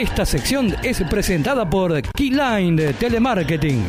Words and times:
Esta 0.00 0.24
sección 0.24 0.74
es 0.82 1.02
presentada 1.10 1.68
por 1.68 2.00
Keyline 2.00 2.74
de 2.74 2.94
Telemarketing. 2.94 3.84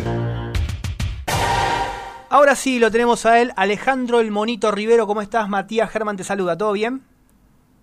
Ahora 2.30 2.54
sí, 2.54 2.80
lo 2.80 2.92
tenemos 2.92 3.26
a 3.26 3.40
él, 3.40 3.54
Alejandro 3.56 4.20
el 4.20 4.30
Monito 4.30 4.72
Rivero. 4.72 5.08
¿Cómo 5.08 5.22
estás? 5.22 5.48
Matías 5.48 5.90
Germán 5.90 6.18
te 6.18 6.26
saluda. 6.26 6.58
¿Todo 6.58 6.74
bien? 6.74 7.02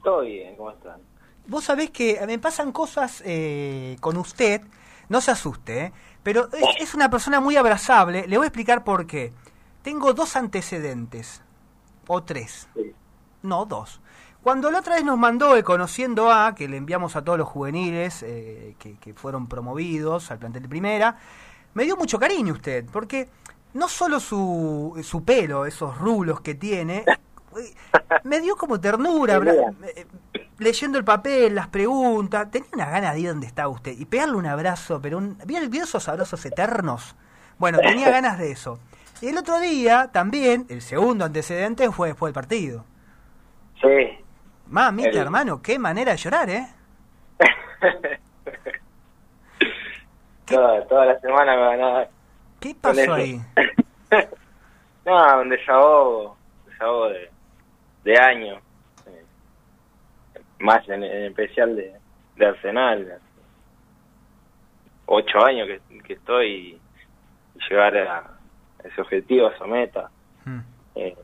Todo 0.04 0.20
bien, 0.20 0.56
¿cómo 0.56 0.72
están? 0.72 1.00
Vos 1.46 1.64
sabés 1.64 1.88
que 1.88 2.20
me 2.26 2.38
pasan 2.38 2.70
cosas 2.70 3.22
eh, 3.24 3.96
con 4.00 4.18
usted, 4.18 4.60
no 5.08 5.22
se 5.22 5.30
asuste, 5.30 5.84
¿eh? 5.84 5.92
pero 6.22 6.50
es, 6.52 6.82
es 6.82 6.94
una 6.94 7.08
persona 7.08 7.40
muy 7.40 7.56
abrazable. 7.56 8.28
Le 8.28 8.36
voy 8.36 8.44
a 8.44 8.48
explicar 8.48 8.84
por 8.84 9.06
qué. 9.06 9.32
Tengo 9.80 10.12
dos 10.12 10.36
antecedentes, 10.36 11.40
o 12.06 12.22
tres. 12.24 12.68
Sí. 12.74 12.92
No, 13.42 13.64
dos. 13.64 14.02
Cuando 14.42 14.70
la 14.70 14.78
otra 14.78 14.94
vez 14.94 15.04
nos 15.04 15.18
mandó 15.18 15.56
el 15.56 15.64
Conociendo 15.64 16.30
A, 16.30 16.54
que 16.54 16.68
le 16.68 16.76
enviamos 16.76 17.16
a 17.16 17.22
todos 17.22 17.38
los 17.38 17.48
juveniles 17.48 18.22
eh, 18.22 18.74
que, 18.78 18.96
que 18.98 19.12
fueron 19.14 19.46
promovidos 19.48 20.30
al 20.30 20.38
plantel 20.38 20.62
de 20.62 20.68
primera, 20.68 21.16
me 21.74 21.84
dio 21.84 21.96
mucho 21.96 22.18
cariño 22.18 22.54
usted, 22.54 22.86
porque 22.92 23.28
no 23.74 23.88
solo 23.88 24.20
su, 24.20 24.98
su 25.02 25.24
pelo, 25.24 25.66
esos 25.66 25.98
rulos 25.98 26.40
que 26.40 26.54
tiene, 26.54 27.04
me 28.24 28.40
dio 28.40 28.56
como 28.56 28.80
ternura, 28.80 29.36
eh, 29.36 30.06
leyendo 30.58 30.98
el 30.98 31.04
papel, 31.04 31.54
las 31.54 31.68
preguntas, 31.68 32.50
tenía 32.50 32.68
una 32.72 32.90
gana 32.90 33.12
de 33.12 33.20
ir 33.20 33.28
donde 33.28 33.46
estaba 33.46 33.68
usted 33.68 33.92
y 33.96 34.04
pegarle 34.04 34.36
un 34.36 34.46
abrazo, 34.46 35.00
pero 35.00 35.18
un, 35.18 35.38
¿vio, 35.46 35.60
vio 35.68 35.84
esos 35.84 36.08
abrazos 36.08 36.44
eternos? 36.46 37.14
Bueno, 37.58 37.78
tenía 37.78 38.10
ganas 38.12 38.38
de 38.38 38.50
eso. 38.50 38.78
Y 39.20 39.28
el 39.28 39.38
otro 39.38 39.58
día 39.58 40.10
también, 40.12 40.66
el 40.68 40.80
segundo 40.80 41.24
antecedente 41.24 41.90
fue 41.90 42.08
después 42.08 42.30
del 42.30 42.34
partido. 42.34 42.84
Sí. 43.80 44.24
Mamita, 44.68 45.08
El- 45.10 45.16
hermano, 45.18 45.62
qué 45.62 45.78
manera 45.78 46.12
de 46.12 46.18
llorar, 46.18 46.50
¿eh? 46.50 46.66
toda, 50.46 50.86
toda 50.86 51.06
la 51.06 51.20
semana 51.20 51.54
me 51.56 51.62
ganaba 51.62 52.06
¿Qué 52.60 52.72
con 52.72 52.80
pasó 52.80 53.00
eso. 53.00 53.14
ahí? 53.14 53.40
no, 55.06 55.40
un 55.40 55.48
desahogo, 55.48 56.36
un 56.64 56.70
desahogo 56.72 57.08
de, 57.10 57.30
de 58.04 58.18
año. 58.18 58.56
Eh, 59.06 59.24
Más 60.60 60.86
en, 60.88 61.02
en 61.04 61.24
especial 61.26 61.76
de, 61.76 61.94
de 62.36 62.46
Arsenal. 62.46 63.18
Ocho 65.06 65.44
años 65.44 65.68
que, 65.68 65.98
que 66.02 66.12
estoy 66.14 66.46
y 66.50 66.80
llegar 67.70 67.96
a 67.96 68.30
ese 68.84 69.00
objetivo, 69.00 69.46
a 69.48 69.52
esa 69.54 69.66
meta. 69.66 70.10
Mm. 70.44 70.58
eh, 70.96 71.16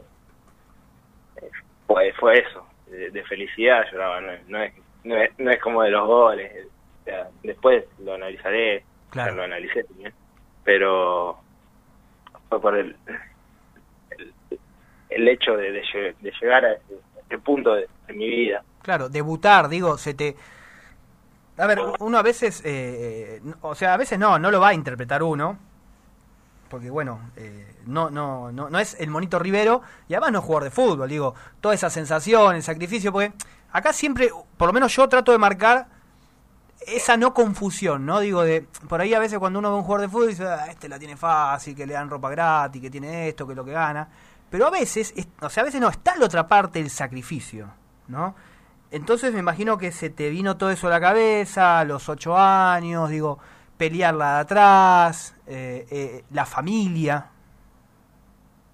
eh, 1.43 1.51
fue, 1.87 2.13
fue 2.15 2.39
eso, 2.39 2.67
de, 2.87 3.11
de 3.11 3.25
felicidad 3.25 3.85
lloraba, 3.91 4.21
no, 4.21 4.33
es- 4.33 4.49
no, 4.49 4.63
es, 4.63 4.73
no, 5.05 5.17
es, 5.17 5.31
no 5.39 5.51
es 5.51 5.61
como 5.61 5.83
de 5.83 5.91
los 5.91 6.07
goles, 6.07 6.53
o 7.03 7.05
sea, 7.05 7.29
después 7.43 7.85
lo 8.05 8.15
analizaré, 8.15 8.85
Claro. 9.11 9.35
lo 9.37 9.43
analicé 9.45 9.85
también, 9.85 10.13
pero 10.65 11.39
fue 12.49 12.61
por 12.61 12.77
el, 12.77 12.97
el, 14.19 14.35
el 15.11 15.29
hecho 15.29 15.57
de, 15.57 15.73
de 15.73 15.83
de 16.21 16.33
llegar 16.41 16.65
a 16.65 16.73
ese, 16.73 16.95
a 16.95 17.21
ese 17.27 17.39
punto 17.39 17.75
de, 17.75 17.89
de 18.07 18.13
mi 18.15 18.29
vida. 18.29 18.63
Claro, 18.83 19.09
debutar, 19.09 19.69
digo, 19.69 19.97
se 19.99 20.15
te... 20.15 20.37
A 21.57 21.67
ver, 21.69 21.79
uno 22.01 22.19
a 22.19 22.23
veces, 22.23 22.63
eh, 22.65 23.41
eh, 23.45 23.53
o 23.63 23.75
sea, 23.77 23.95
a 23.95 23.97
veces 23.97 24.19
no, 24.19 24.39
no 24.41 24.51
lo 24.51 24.59
va 24.61 24.69
a 24.69 24.75
interpretar 24.75 25.23
uno, 25.23 25.57
porque 26.75 26.91
bueno, 26.91 27.21
eh, 27.37 27.77
no, 27.87 28.11
no, 28.11 28.51
no, 28.51 28.69
no 28.69 28.79
es 28.81 28.97
el 28.99 29.09
monito 29.11 29.39
Rivero, 29.39 29.81
y 30.09 30.15
además 30.15 30.33
no 30.33 30.39
es 30.41 30.45
jugador 30.45 30.65
de 30.65 30.71
fútbol, 30.73 31.09
digo, 31.09 31.33
toda 31.61 31.73
esa 31.73 31.89
sensación, 31.89 32.57
el 32.57 32.65
sacrificio, 32.65 33.13
porque 33.13 33.33
acá 33.71 33.93
siempre, 33.93 34.29
por 34.57 34.67
lo 34.67 34.73
menos 34.73 34.93
yo 34.97 35.09
trato 35.09 35.31
de 35.31 35.39
marcar 35.39 35.87
esa 36.85 37.17
no 37.17 37.33
confusión, 37.33 38.05
¿no? 38.05 38.19
Digo, 38.19 38.43
de 38.43 38.67
por 38.89 39.01
ahí 39.01 39.15
a 39.15 39.21
veces 39.21 39.39
cuando 39.39 39.61
uno 39.61 39.71
ve 39.71 39.77
un 39.77 39.85
jugador 39.85 40.01
de 40.01 40.09
fútbol 40.09 40.29
dice, 40.31 40.45
"Ah, 40.49 40.67
este 40.69 40.89
la 40.89 40.99
tiene 40.99 41.17
fácil, 41.17 41.77
que 41.77 41.87
le 41.87 41.95
dan 41.95 42.11
ropa 42.11 42.29
gratis, 42.29 42.83
que 42.83 42.91
tiene 42.91 43.29
esto, 43.29 43.47
que 43.47 43.55
lo 43.55 43.65
que 43.65 43.71
gana. 43.71 44.09
Pero 44.51 44.67
a 44.67 44.71
veces, 44.71 45.15
es- 45.17 45.29
o 45.41 45.49
sea, 45.49 45.61
a 45.63 45.67
veces 45.67 45.81
no, 45.81 45.89
está 45.89 46.17
la 46.17 46.27
otra 46.27 46.49
parte 46.49 46.81
del 46.81 46.91
sacrificio, 46.91 47.69
¿no? 48.09 48.35
Entonces 48.91 49.33
me 49.33 49.39
imagino 49.39 49.79
que 49.79 49.93
se 49.93 50.11
te 50.11 50.29
vino 50.29 50.57
todo 50.57 50.71
eso 50.73 50.89
a 50.89 50.91
la 50.91 51.01
cabeza, 51.01 51.85
los 51.85 52.09
ocho 52.09 52.37
años, 52.37 53.09
digo, 53.11 53.39
pelearla 53.77 54.35
de 54.37 54.41
atrás, 54.41 55.37
eh, 55.47 55.85
eh, 55.91 56.25
la 56.33 56.45
familia. 56.47 57.27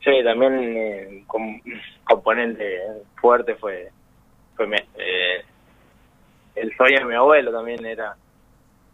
Sí, 0.03 0.23
también 0.25 0.77
eh, 0.77 1.25
un 1.35 1.61
componente 2.05 2.79
fuerte 3.21 3.55
fue, 3.57 3.91
fue 4.57 4.67
mi- 4.67 4.77
eh, 4.95 5.45
el 6.55 6.75
sueño 6.77 7.01
de 7.01 7.05
mi 7.05 7.15
abuelo 7.15 7.53
también 7.53 7.85
era 7.85 8.17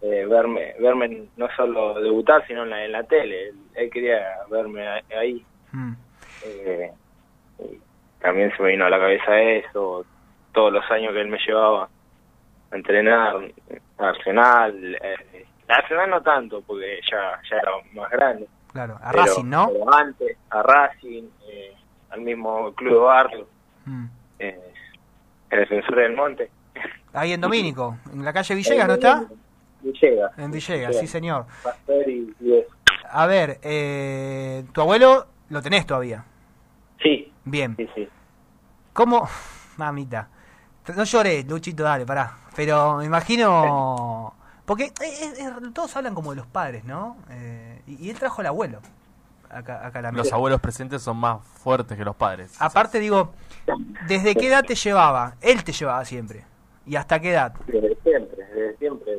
eh, 0.02 0.26
verme 0.26 0.74
verme 0.78 1.28
no 1.36 1.48
solo 1.56 1.94
debutar 2.00 2.46
sino 2.46 2.64
en 2.64 2.70
la, 2.70 2.84
en 2.84 2.92
la 2.92 3.02
tele 3.04 3.48
él, 3.48 3.56
él 3.74 3.90
quería 3.90 4.20
verme 4.50 4.86
ahí 5.18 5.44
Mm. 5.72 5.94
eh, 6.42 6.92
y 7.58 7.80
también 8.20 8.54
se 8.56 8.62
me 8.62 8.70
vino 8.70 8.84
a 8.86 8.90
la 8.90 8.98
cabeza 8.98 9.40
eso 9.40 10.06
todos 10.52 10.72
los 10.72 10.88
años 10.90 11.12
que 11.12 11.20
él 11.22 11.28
me 11.28 11.38
llevaba 11.38 11.88
a 12.70 12.76
entrenar 12.76 13.36
a 13.98 14.08
Arsenal 14.08 14.98
eh, 15.02 15.45
a 15.68 15.74
Arsenal 15.74 16.10
no 16.10 16.22
tanto 16.22 16.60
porque 16.62 17.00
ya 17.10 17.40
ya 17.50 17.56
era 17.56 17.70
más 17.94 18.10
grande 18.10 18.46
Claro, 18.72 18.98
a 19.02 19.10
pero- 19.10 19.24
Racing, 19.24 19.44
¿no? 19.48 19.68
pero 19.72 19.94
antes 19.94 20.36
a 20.50 20.62
Racing 20.62 21.24
eh, 21.48 21.74
al 22.10 22.20
mismo 22.20 22.72
club 22.74 22.92
de 22.92 22.98
barrio 22.98 23.48
Mm. 23.86 24.06
eh, 24.40 24.72
el 25.50 25.58
defensor 25.60 25.96
del 25.96 26.14
monte 26.16 26.50
Ahí 27.12 27.32
en 27.32 27.40
Domínico, 27.40 27.96
en 28.12 28.24
la 28.24 28.32
calle 28.32 28.54
Villegas, 28.54 28.86
¿no 28.88 28.94
está? 28.94 29.24
Villegas 29.80 30.38
En 30.38 30.50
Villegas, 30.50 30.98
sí 30.98 31.06
señor. 31.06 31.46
Pastor 31.62 32.06
y, 32.08 32.34
y. 32.40 32.62
A 33.08 33.24
ver, 33.26 33.58
eh, 33.62 34.64
tu 34.72 34.80
abuelo 34.82 35.26
lo 35.48 35.62
tenés 35.62 35.86
todavía. 35.86 36.24
sí 37.02 37.32
Bien. 37.44 37.74
sí 37.76 37.88
sí 37.94 38.08
¿Cómo? 38.92 39.26
Mamita. 39.78 40.28
No 40.94 41.04
llores, 41.04 41.46
Luchito, 41.46 41.82
dale, 41.84 42.04
pará. 42.04 42.32
Pero 42.54 42.96
me 42.96 43.04
imagino... 43.06 44.34
Porque 44.66 44.84
eh, 44.84 44.92
eh, 45.00 45.32
eh, 45.38 45.50
todos 45.72 45.96
hablan 45.96 46.14
como 46.14 46.30
de 46.30 46.36
los 46.36 46.46
padres, 46.46 46.84
¿no? 46.84 47.16
Eh, 47.30 47.80
y, 47.86 48.06
y 48.06 48.10
él 48.10 48.18
trajo 48.18 48.40
al 48.40 48.48
abuelo. 48.48 48.80
Acá, 49.48 49.86
acá 49.86 50.00
a 50.00 50.02
la 50.02 50.12
Los 50.12 50.32
abuelos 50.32 50.60
presentes 50.60 51.02
son 51.02 51.18
más 51.18 51.40
fuertes 51.46 51.96
que 51.96 52.04
los 52.04 52.16
padres. 52.16 52.56
Aparte, 52.60 52.98
digo, 52.98 53.32
¿desde 54.08 54.34
qué 54.34 54.48
edad 54.48 54.64
te 54.64 54.74
llevaba? 54.74 55.36
Él 55.40 55.62
te 55.62 55.72
llevaba 55.72 56.04
siempre. 56.04 56.44
¿Y 56.84 56.96
hasta 56.96 57.20
qué 57.20 57.30
edad? 57.30 57.54
desde 57.66 57.96
siempre 58.02 58.44
desde 58.44 58.76
siempre 58.76 59.12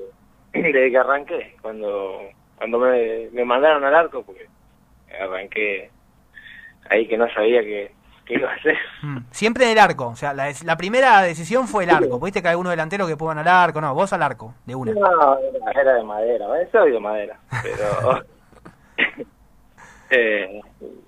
desde 0.53 0.91
que 0.91 0.97
arranqué 0.97 1.57
cuando 1.61 2.19
cuando 2.57 2.79
me, 2.79 3.29
me 3.31 3.43
mandaron 3.43 3.83
al 3.83 3.93
arco 3.93 4.23
porque 4.23 4.47
arranqué 5.21 5.91
ahí 6.89 7.07
que 7.07 7.17
no 7.17 7.29
sabía 7.33 7.61
que, 7.61 7.91
que 8.27 8.35
iba 8.35 8.51
a 8.51 8.55
hacer 8.55 8.77
Mm. 9.01 9.19
Siempre 9.31 9.65
en 9.65 9.71
el 9.71 9.79
arco. 9.79 10.07
O 10.07 10.15
sea, 10.15 10.33
la, 10.33 10.77
primera 10.77 11.21
decisión 11.21 11.67
fue 11.67 11.83
el 11.83 11.91
arco. 11.91 12.19
Viste 12.19 12.41
que 12.41 12.47
hay 12.47 12.51
algunos 12.51 12.71
delanteros 12.71 13.07
que 13.07 13.17
pongan 13.17 13.39
al 13.39 13.47
arco. 13.47 13.81
No, 13.81 13.93
vos 13.93 14.11
al 14.13 14.23
arco, 14.23 14.53
de 14.65 14.75
una. 14.75 14.91
No, 14.93 15.37
era, 15.69 15.93
de 15.93 16.03
madera, 16.03 16.47
soy 16.71 16.91
de 16.91 16.99
madera, 16.99 17.37
pero 17.61 18.25
eh, 20.09 20.61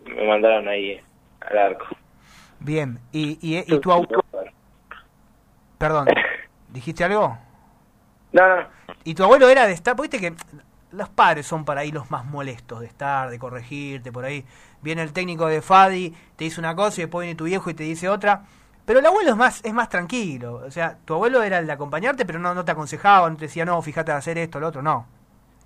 me 0.05 0.27
mandaron 0.27 0.67
ahí 0.67 1.01
al 1.41 1.57
arco. 1.57 1.87
Bien. 2.59 2.99
¿Y, 3.11 3.39
y, 3.41 3.73
y 3.73 3.79
tu 3.79 3.91
abuelo? 3.91 4.23
Perdón, 5.77 6.07
¿dijiste 6.69 7.03
algo? 7.03 7.37
No, 8.31 8.55
no, 8.55 8.67
¿Y 9.03 9.15
tu 9.15 9.23
abuelo 9.23 9.49
era 9.49 9.65
de 9.65 9.73
porque 9.73 10.01
Viste 10.01 10.19
que 10.19 10.33
los 10.91 11.09
padres 11.09 11.45
son 11.45 11.65
para 11.65 11.81
ahí 11.81 11.91
los 11.91 12.09
más 12.09 12.25
molestos 12.25 12.79
de 12.79 12.87
estar, 12.87 13.29
de 13.29 13.39
corregirte 13.39 14.11
por 14.11 14.25
ahí. 14.25 14.45
Viene 14.81 15.01
el 15.01 15.13
técnico 15.13 15.47
de 15.47 15.61
Fadi, 15.61 16.13
te 16.35 16.45
dice 16.45 16.59
una 16.59 16.75
cosa 16.75 17.01
y 17.01 17.03
después 17.03 17.25
viene 17.25 17.37
tu 17.37 17.45
viejo 17.45 17.69
y 17.69 17.73
te 17.73 17.83
dice 17.83 18.09
otra. 18.09 18.43
Pero 18.85 18.99
el 18.99 19.05
abuelo 19.05 19.29
es 19.31 19.35
más 19.37 19.63
es 19.63 19.73
más 19.73 19.89
tranquilo. 19.89 20.61
O 20.65 20.71
sea, 20.71 20.97
tu 21.05 21.13
abuelo 21.13 21.43
era 21.43 21.59
el 21.59 21.67
de 21.67 21.73
acompañarte, 21.73 22.25
pero 22.25 22.39
no, 22.39 22.55
no 22.55 22.65
te 22.65 22.71
aconsejaba, 22.71 23.29
no 23.29 23.37
te 23.37 23.45
decía, 23.45 23.65
no, 23.65 23.81
fíjate 23.81 24.11
de 24.11 24.17
hacer 24.17 24.37
esto, 24.37 24.59
lo 24.59 24.67
otro, 24.67 24.81
no. 24.81 25.05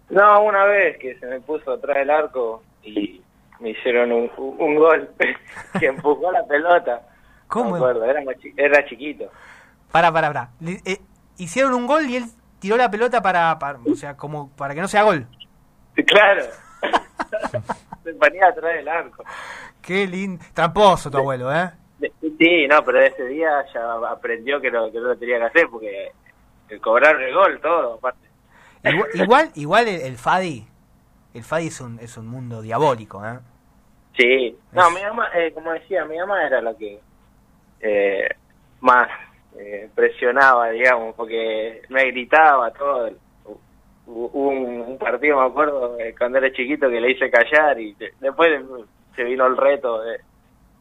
no, 0.09 0.43
una 0.43 0.65
vez 0.65 0.97
que 0.97 1.17
se 1.19 1.25
me 1.27 1.39
puso 1.39 1.71
atrás 1.71 1.97
del 1.97 2.09
arco 2.09 2.63
y 2.83 3.21
me 3.59 3.69
hicieron 3.69 4.11
un, 4.11 4.29
un 4.37 4.75
gol 4.75 5.09
que 5.79 5.85
empujó 5.85 6.31
la 6.31 6.45
pelota. 6.45 7.01
¿Cómo? 7.47 7.65
No 7.65 7.71
me 7.71 7.77
acuerdo, 7.77 8.05
era, 8.05 8.21
era 8.57 8.85
chiquito. 8.85 9.29
Para, 9.91 10.11
para, 10.11 10.27
para. 10.33 10.49
Eh, 10.65 10.97
hicieron 11.37 11.73
un 11.75 11.87
gol 11.87 12.09
y 12.09 12.17
él 12.17 12.25
tiró 12.63 12.77
la 12.77 12.89
pelota 12.89 13.21
para, 13.21 13.59
para, 13.59 13.77
o 13.79 13.93
sea, 13.93 14.15
como 14.15 14.49
para 14.55 14.73
que 14.73 14.79
no 14.79 14.87
sea 14.87 15.03
gol. 15.03 15.27
Claro. 16.07 16.43
se 18.03 18.13
ponía 18.13 18.47
atrás 18.47 18.73
del 18.75 18.87
arco. 18.87 19.23
Qué 19.81 20.07
lindo. 20.07 20.41
Tramposo 20.53 21.11
tu 21.11 21.17
abuelo, 21.17 21.53
¿eh? 21.53 21.71
Sí, 22.39 22.67
no, 22.69 22.83
pero 22.85 23.01
ese 23.01 23.25
día 23.25 23.49
ya 23.73 23.93
aprendió 24.09 24.61
que 24.61 24.69
lo, 24.71 24.89
que 24.93 24.97
no 24.99 25.07
lo 25.09 25.17
tenía 25.17 25.39
que 25.39 25.43
hacer 25.43 25.67
porque 25.69 26.13
el 26.69 26.79
cobrar 26.79 27.21
el 27.21 27.33
gol, 27.33 27.59
todo, 27.61 27.95
aparte. 27.95 28.27
Igual, 28.85 29.09
igual, 29.13 29.51
igual 29.55 29.87
el, 29.89 30.01
el 30.01 30.17
Fadi, 30.17 30.65
el 31.33 31.43
Fadi 31.43 31.67
es 31.67 31.81
un, 31.81 31.99
es 31.99 32.15
un 32.17 32.27
mundo 32.27 32.61
diabólico, 32.61 33.25
¿eh? 33.25 33.39
Sí, 34.17 34.57
no, 34.71 34.87
Es- 34.87 34.93
mi 34.95 35.01
mamá, 35.03 35.27
eh, 35.35 35.51
como 35.53 35.73
decía, 35.73 36.05
mi 36.05 36.17
mamá 36.17 36.45
era 36.47 36.61
la 36.61 36.73
que 36.77 36.99
eh, 37.81 38.29
más 38.79 39.07
eh, 39.57 39.89
presionaba, 39.93 40.69
digamos, 40.69 41.15
porque 41.15 41.81
me 41.89 42.05
gritaba 42.11 42.71
todo. 42.71 43.09
Hubo 44.05 44.27
un, 44.49 44.81
un 44.81 44.97
partido, 44.97 45.39
me 45.39 45.45
acuerdo, 45.47 45.97
eh, 45.99 46.13
cuando 46.17 46.37
era 46.37 46.51
chiquito 46.51 46.89
que 46.89 46.99
le 46.99 47.11
hice 47.11 47.31
callar 47.31 47.79
y 47.79 47.93
de- 47.93 48.13
después 48.19 48.49
se 49.15 49.23
vino 49.23 49.45
el 49.47 49.55
reto 49.55 50.01
de, 50.01 50.19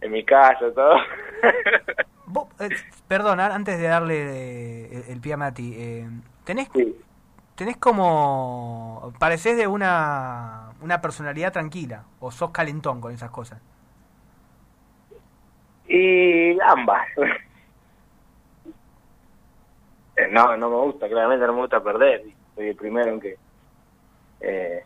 en 0.01 0.11
mi 0.13 0.25
casa 0.25 0.73
todo. 0.75 0.97
Vos, 2.27 2.49
eh, 2.61 2.69
perdón, 3.07 3.39
antes 3.41 3.79
de 3.79 3.87
darle 3.87 4.87
el, 4.97 5.05
el 5.11 5.21
pie 5.21 5.35
a 5.35 5.37
Mati, 5.37 5.75
eh, 5.77 6.09
¿tenés, 6.45 6.69
Sí. 6.73 6.97
tenés 7.55 7.77
como... 7.77 9.13
parecés 9.19 9.57
de 9.57 9.67
una, 9.67 10.71
una 10.81 11.01
personalidad 11.01 11.53
tranquila 11.53 12.05
o 12.21 12.31
sos 12.33 12.51
calentón 12.51 13.01
con 13.01 13.13
esas 13.13 13.31
cosas? 13.31 13.61
Y 15.89 16.59
ambas. 16.61 17.07
Eh, 20.17 20.29
no, 20.31 20.57
no 20.57 20.69
me 20.71 20.77
gusta, 20.77 21.09
claramente 21.09 21.47
no 21.47 21.55
me 21.55 21.61
gusta 21.61 21.83
perder. 21.83 22.23
Soy 22.55 22.69
el 22.69 22.77
primero 22.77 23.11
en 23.13 23.21
que, 23.21 23.37
eh, 24.41 24.85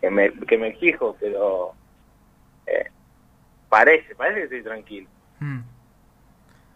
que, 0.00 0.10
me, 0.10 0.32
que 0.32 0.58
me 0.58 0.68
exijo, 0.68 1.16
pero 1.18 1.72
eh, 2.66 2.90
parece, 3.68 4.14
parece 4.14 4.38
que 4.40 4.44
estoy 4.44 4.62
tranquilo. 4.62 5.08
Mm. 5.40 5.60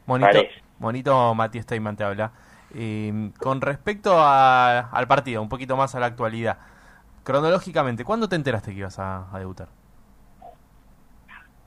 Monito, 0.07 0.33
Parece. 0.33 0.63
monito 0.79 1.35
Matías 1.35 1.65
Steyman 1.65 1.97
te 1.97 2.05
habla. 2.05 2.33
Eh, 2.75 3.31
con 3.39 3.61
respecto 3.61 4.15
a- 4.19 4.89
al 4.91 5.07
partido, 5.07 5.43
un 5.43 5.49
poquito 5.51 5.77
más 5.77 5.95
a 5.95 6.01
la 6.01 6.07
actualidad. 6.07 6.57
Cronológicamente, 7.23 8.05
¿cuándo 8.05 8.29
te 8.29 8.37
enteraste 8.37 8.73
que 8.73 8.79
ibas 8.79 8.99
a, 8.99 9.27
a 9.33 9.39
debutar? 9.39 9.69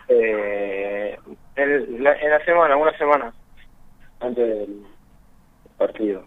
Eh, 0.07 1.17
en, 1.55 2.03
la, 2.03 2.13
en 2.19 2.29
la 2.29 2.43
semana, 2.45 2.75
una 2.75 2.95
semana 2.97 3.33
antes 4.19 4.47
del 4.47 4.85
partido. 5.77 6.23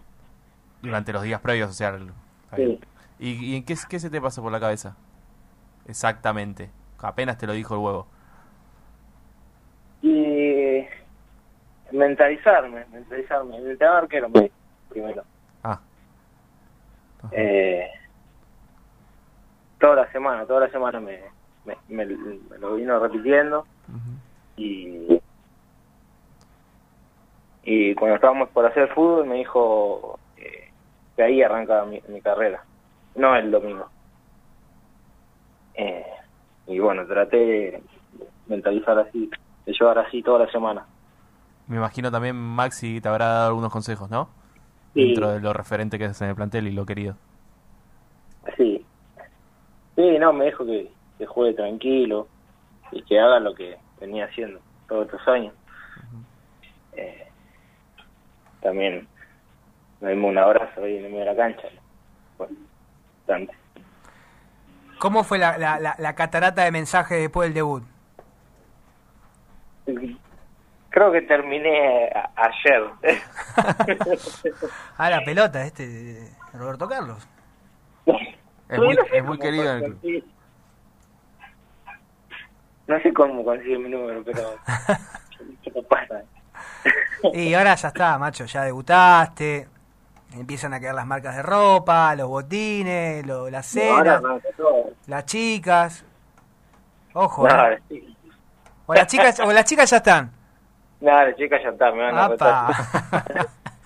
Durante 0.81 1.11
los 1.13 1.23
días 1.23 1.41
previos, 1.41 1.69
o 1.69 1.73
sea... 1.73 1.89
el- 1.89 2.11
Sí. 2.55 2.79
¿Y, 3.19 3.55
y 3.57 3.61
qué, 3.63 3.75
qué 3.89 3.99
se 3.99 4.09
te 4.09 4.19
pasó 4.21 4.41
por 4.41 4.51
la 4.51 4.59
cabeza? 4.59 4.95
Exactamente. 5.87 6.69
Apenas 6.99 7.37
te 7.37 7.45
lo 7.47 7.53
dijo 7.53 7.75
el 7.75 7.81
huevo. 7.81 8.07
Y 10.01 10.85
mentalizarme, 11.91 12.85
mentalizarme. 12.91 13.57
El 13.57 13.77
tema 13.77 13.97
arquero 13.99 14.29
me 14.29 14.51
primero. 14.89 15.23
Ah, 15.63 15.79
Eh, 17.31 17.87
toda 19.79 19.97
la 19.97 20.11
semana, 20.11 20.45
toda 20.45 20.61
la 20.61 20.69
semana 20.69 20.99
me, 20.99 21.19
me, 21.65 21.75
me- 21.89 22.05
me 22.05 22.57
lo 22.57 22.75
vino 22.75 22.99
repitiendo 22.99 23.65
y 24.57 25.18
y 27.71 27.93
cuando 27.93 28.15
estábamos 28.15 28.49
por 28.49 28.65
hacer 28.65 28.89
fútbol 28.95 29.27
me 29.27 29.35
dijo 29.35 30.17
eh, 30.37 30.71
que 31.15 31.21
ahí 31.21 31.43
arranca 31.43 31.85
mi, 31.85 32.01
mi 32.07 32.19
carrera, 32.19 32.63
no 33.13 33.35
el 33.35 33.51
domingo. 33.51 33.87
Eh, 35.75 36.03
y 36.65 36.79
bueno, 36.79 37.05
traté 37.05 37.37
de 37.37 37.83
mentalizar 38.47 38.97
así, 38.97 39.29
de 39.67 39.73
llevar 39.73 39.99
así 39.99 40.23
toda 40.23 40.45
la 40.45 40.51
semana. 40.51 40.87
me 41.67 41.77
imagino 41.77 42.09
también 42.09 42.35
Maxi 42.35 43.01
te 43.01 43.07
habrá 43.07 43.27
dado 43.27 43.49
algunos 43.49 43.71
consejos, 43.71 44.09
¿no? 44.09 44.29
Sí. 44.95 45.05
Dentro 45.05 45.29
de 45.29 45.39
lo 45.39 45.53
referente 45.53 45.99
que 45.99 46.05
es 46.05 46.21
en 46.23 46.29
el 46.29 46.35
plantel 46.35 46.67
y 46.67 46.71
lo 46.71 46.87
querido. 46.87 47.17
Sí. 48.57 48.83
Sí, 49.95 50.17
no, 50.17 50.33
me 50.33 50.45
dijo 50.45 50.65
que, 50.65 50.89
que 51.19 51.25
juegue 51.27 51.53
tranquilo 51.53 52.27
y 52.91 53.03
que 53.03 53.19
haga 53.19 53.39
lo 53.39 53.53
que 53.53 53.77
venía 54.01 54.25
haciendo 54.25 54.59
todos 54.87 55.05
estos 55.05 55.27
años. 55.27 55.53
Eh, 56.93 57.28
también 58.61 59.07
me 60.01 60.11
dimos 60.11 60.31
un 60.31 60.37
abrazo 60.37 60.83
ahí 60.83 60.97
en 60.97 61.05
el 61.05 61.11
medio 61.11 61.25
de 61.25 61.31
la 61.31 61.35
cancha. 61.35 61.67
Bueno, 62.37 62.55
bastante. 63.27 63.53
¿Cómo 64.99 65.23
fue 65.23 65.37
la, 65.37 65.57
la, 65.57 65.79
la, 65.79 65.95
la 65.97 66.15
catarata 66.15 66.63
de 66.63 66.71
mensajes 66.71 67.19
después 67.21 67.47
del 67.47 67.53
debut? 67.53 67.83
Creo 70.89 71.11
que 71.11 71.21
terminé 71.21 72.09
a- 72.09 72.31
ayer. 72.35 72.83
Ah, 74.97 75.09
la 75.09 75.21
pelota, 75.23 75.63
este, 75.65 76.31
Roberto 76.53 76.87
Carlos. 76.87 77.27
Es 78.69 78.77
muy, 78.79 78.97
es 79.13 79.23
muy 79.23 79.37
querido. 79.39 79.71
en 79.77 79.83
el 79.83 79.83
club. 79.83 79.99
Sí. 80.01 80.23
No 82.87 82.99
sé 83.01 83.13
cómo 83.13 83.43
consigue 83.43 83.77
mi 83.77 83.89
número, 83.89 84.23
pero... 84.23 84.55
¿Qué 85.63 85.71
pasa? 85.83 86.23
Y 87.33 87.53
ahora 87.53 87.75
ya 87.75 87.87
está, 87.89 88.17
macho, 88.17 88.45
ya 88.45 88.63
debutaste. 88.63 89.67
Empiezan 90.33 90.73
a 90.73 90.79
quedar 90.79 90.95
las 90.95 91.07
marcas 91.07 91.35
de 91.35 91.41
ropa, 91.41 92.15
los 92.15 92.27
botines, 92.27 93.25
lo, 93.25 93.49
las 93.49 93.65
cenas, 93.65 94.21
las 95.07 95.25
chicas. 95.25 96.05
Ojo, 97.13 97.47
No, 97.47 97.67
¿eh? 97.71 97.81
sí. 97.89 98.15
o 98.85 98.93
las 98.93 99.07
chicas, 99.07 99.39
o 99.39 99.51
las 99.51 99.65
chicas 99.65 99.89
ya 99.89 99.97
están. 99.97 100.31
No, 101.01 101.11
la 101.11 101.35
chica 101.35 101.57
ya 101.61 101.69
está, 101.69 101.91
me 101.91 102.11
van 102.11 102.37
a. 102.39 102.69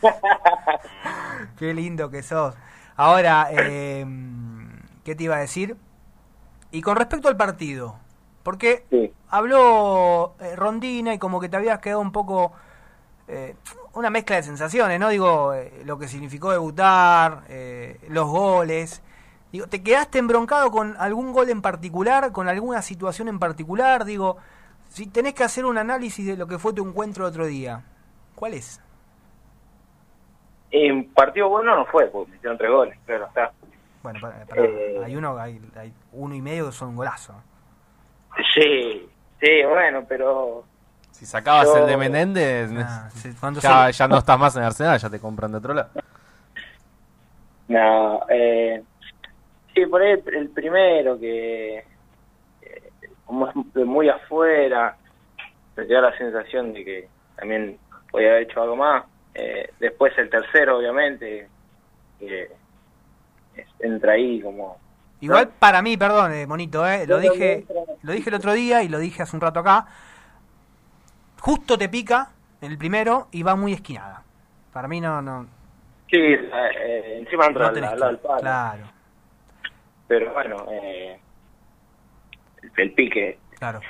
Qué 1.57 1.73
lindo 1.73 2.09
que 2.09 2.23
sos. 2.23 2.55
Ahora, 2.95 3.47
eh, 3.51 4.05
¿qué 5.03 5.15
te 5.15 5.23
iba 5.23 5.35
a 5.35 5.39
decir? 5.39 5.77
Y 6.71 6.81
con 6.81 6.95
respecto 6.95 7.27
al 7.27 7.37
partido, 7.37 7.95
porque 8.43 8.85
Sí. 8.89 9.13
habló 9.29 10.35
eh, 10.39 10.55
Rondina 10.55 11.13
y 11.13 11.19
como 11.19 11.39
que 11.39 11.49
te 11.49 11.55
habías 11.57 11.79
quedado 11.79 12.01
un 12.01 12.11
poco 12.11 12.51
eh, 13.27 13.55
una 13.93 14.09
mezcla 14.09 14.35
de 14.37 14.43
sensaciones, 14.43 14.99
¿no? 14.99 15.09
Digo, 15.09 15.53
eh, 15.53 15.81
lo 15.85 15.97
que 15.97 16.07
significó 16.07 16.51
debutar, 16.51 17.43
eh, 17.49 17.99
los 18.09 18.27
goles. 18.27 19.01
Digo, 19.51 19.67
¿te 19.67 19.83
quedaste 19.83 20.19
embroncado 20.19 20.71
con 20.71 20.95
algún 20.97 21.31
gol 21.31 21.49
en 21.49 21.61
particular, 21.61 22.31
con 22.31 22.47
alguna 22.49 22.81
situación 22.81 23.27
en 23.27 23.39
particular? 23.39 24.03
Digo, 24.05 24.37
si 24.89 25.07
tenés 25.07 25.33
que 25.35 25.43
hacer 25.43 25.65
un 25.65 25.77
análisis 25.77 26.25
de 26.25 26.35
lo 26.37 26.47
que 26.47 26.57
fue 26.59 26.73
tu 26.73 26.87
encuentro 26.87 27.25
el 27.25 27.29
otro 27.31 27.45
día, 27.45 27.83
¿cuál 28.35 28.55
es? 28.55 28.81
En 30.71 31.13
partido 31.13 31.49
bueno 31.49 31.75
no 31.75 31.85
fue, 31.85 32.07
porque 32.07 32.31
me 32.31 32.37
hicieron 32.37 32.57
tres 32.57 32.71
goles, 32.71 32.97
pero 33.05 33.27
está. 33.27 33.51
Bueno, 34.01 34.19
para, 34.19 34.43
para- 34.45 34.63
Eh. 34.65 35.01
hay 35.05 35.15
uno, 35.15 35.37
hay, 35.37 35.61
hay 35.75 35.93
uno 36.13 36.33
y 36.35 36.41
medio 36.41 36.65
que 36.65 36.71
son 36.71 36.89
un 36.89 36.95
golazo. 36.95 37.33
Sí, 38.55 39.07
sí, 39.39 39.63
bueno, 39.69 40.03
pero 40.09 40.63
Si 41.13 41.25
sacabas 41.25 41.67
Yo- 41.67 41.77
el 41.77 41.87
de 41.87 41.95
Menéndez, 41.97 42.69
Ah, 42.85 43.09
ya, 43.61 43.91
se- 43.91 43.97
ya 43.97 44.07
no 44.07 44.17
estás 44.17 44.37
más 44.39 44.55
en 44.57 44.63
Arsenal, 44.63 44.99
ya 44.99 45.09
te 45.09 45.19
compran 45.19 45.51
de 45.51 45.57
otro 45.59 45.73
lado. 45.73 45.89
no, 47.67 48.21
eh, 48.29 48.83
sí, 49.73 49.85
por 49.85 50.01
ahí 50.01 50.11
el, 50.11 50.35
el 50.35 50.49
primero 50.49 51.17
que 51.19 51.77
eh, 51.79 51.85
como 53.25 53.47
es 53.47 53.53
de 53.73 53.85
muy 53.85 54.09
afuera, 54.09 54.97
me 55.75 55.87
queda 55.87 56.01
la 56.01 56.17
sensación 56.17 56.73
de 56.73 56.83
que 56.83 57.07
también 57.37 57.77
podía 58.11 58.29
haber 58.31 58.43
hecho 58.43 58.61
algo 58.61 58.75
más. 58.75 59.05
Eh, 59.33 59.71
después 59.79 60.13
el 60.17 60.29
tercero, 60.29 60.77
obviamente, 60.77 61.47
que 62.19 62.43
eh, 62.43 63.65
entra 63.79 64.13
ahí 64.13 64.41
como 64.41 64.77
Igual 65.21 65.45
No. 65.45 65.51
para 65.57 65.81
mí, 65.81 65.95
perdón, 65.95 66.33
eh, 66.33 66.45
Monito, 66.45 66.85
eh, 66.85 67.07
lo 67.07 67.17
dije 67.17 67.65
lo 68.01 68.11
dije 68.11 68.29
el 68.29 68.35
otro 68.35 68.51
día 68.51 68.83
y 68.83 68.89
lo 68.89 68.99
dije 68.99 69.23
hace 69.23 69.35
un 69.37 69.41
rato 69.41 69.61
acá. 69.61 69.87
Justo 71.43 71.77
te 71.77 71.89
pica 71.89 72.29
el 72.61 72.77
primero 72.77 73.27
y 73.31 73.43
va 73.43 73.57
muy 73.57 73.73
esquinada. 73.73 74.23
Para 74.71 74.87
mí 74.87 75.01
no 75.01 75.21
no, 75.21 75.45
Sí, 76.09 76.17
eh, 76.17 77.17
encima 77.19 77.47
entra 77.47 77.69
no 77.69 77.77
al, 77.77 77.83
al 77.83 77.99
lado 77.99 78.11
del 78.13 78.19
palo. 78.21 78.39
Claro, 78.39 78.83
Pero 80.07 80.31
bueno, 80.33 80.65
eh, 80.71 81.19
el, 82.61 82.71
el 82.77 82.93
pique 82.93 83.39
claro. 83.59 83.81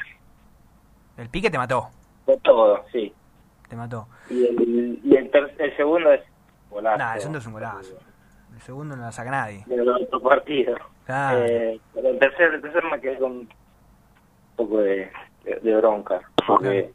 El 1.15 1.29
pique 1.29 1.51
te 1.51 1.59
mató, 1.59 1.89
fue 2.25 2.37
todo, 2.39 2.85
sí. 2.91 3.13
te 3.69 3.75
mató. 3.75 4.07
Y 4.31 4.45
el, 4.47 4.99
y 5.03 5.15
el, 5.15 5.29
ter- 5.29 5.55
el 5.59 5.77
segundo 5.77 6.11
es 6.11 6.21
golazo. 6.71 6.97
Nah, 6.97 7.13
el 7.13 7.19
segundo 7.19 7.37
es 7.37 7.45
un 7.45 7.53
golazo. 7.53 7.99
El 8.51 8.61
segundo 8.61 8.95
no 8.95 9.03
la 9.03 9.11
saca 9.11 9.29
nadie. 9.29 9.63
Del 9.67 9.87
otro 9.87 10.19
partido. 10.21 10.75
Claro. 11.05 11.45
Eh, 11.45 11.79
pero 11.93 12.09
el 12.09 12.17
tercer, 12.17 12.55
el 12.55 12.61
tercer 12.63 12.83
me 12.85 12.99
quedé 12.99 13.19
con 13.19 13.31
un 13.31 13.49
poco 14.55 14.79
de, 14.79 15.11
de, 15.43 15.55
de 15.61 15.75
bronca. 15.77 16.19
Porque 16.47 16.91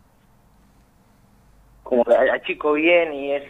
como 1.89 2.05
que 2.05 2.15
achico 2.15 2.75
bien 2.75 3.15
y 3.15 3.33
es... 3.33 3.45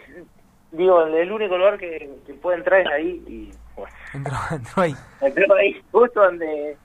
Digo, 0.71 1.01
el 1.03 1.31
único 1.31 1.57
lugar 1.57 1.77
que, 1.77 2.09
que 2.25 2.33
puede 2.35 2.57
entrar 2.59 2.81
es 2.81 2.87
ahí 2.87 3.23
y 3.27 3.51
bueno, 3.75 3.93
Entró, 4.13 4.37
entró 4.51 4.81
ahí. 4.83 4.95
entró 5.19 5.55
ahí 5.55 5.81
justo 5.91 6.21
donde 6.21 6.77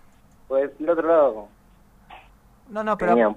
pues 0.48 0.70
el 0.80 0.88
otro 0.90 1.06
lado 1.08 1.48
No, 2.70 2.82
no, 2.82 2.96
pero 2.98 3.36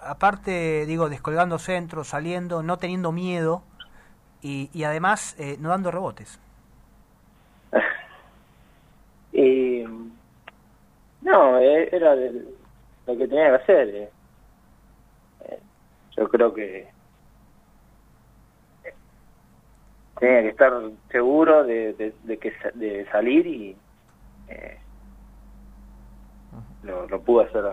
aparte, 0.00 0.84
digo, 0.86 1.08
descolgando 1.08 1.58
centros, 1.58 2.08
saliendo, 2.08 2.62
no 2.62 2.78
teniendo 2.78 3.12
miedo 3.12 3.62
y, 4.42 4.70
y 4.72 4.84
además 4.84 5.36
eh, 5.38 5.56
no 5.60 5.68
dando 5.70 5.90
rebotes. 5.90 6.40
Y 9.32 9.84
no, 11.22 11.58
eh, 11.58 11.88
era 11.92 12.14
lo 12.16 13.16
que 13.16 13.28
tenía 13.28 13.50
que 13.50 13.62
hacer. 13.62 13.88
eh. 13.88 14.10
Eh, 15.44 15.60
Yo 16.16 16.28
creo 16.28 16.52
que 16.52 16.88
eh, 18.84 18.94
tenía 20.20 20.42
que 20.42 20.48
estar 20.50 20.72
seguro 21.10 21.64
de, 21.64 21.94
de, 21.94 22.14
de 22.24 22.38
que 22.38 22.52
de 22.74 23.06
salir 23.10 23.46
y 23.46 23.76
eh, 24.48 24.78
lo, 26.82 27.06
lo 27.08 27.20
pude 27.20 27.46
hacer 27.46 27.64